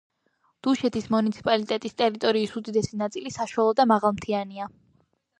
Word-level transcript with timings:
დუშეთის 0.67 1.03
მუნიციპალიტეტის 1.15 1.93
ტერიტორიის 2.01 2.55
უდიდესი 2.61 2.97
ნაწილი 3.01 3.33
საშუალო 3.35 3.75
და 3.81 3.85
მაღალმთიანია. 3.93 4.67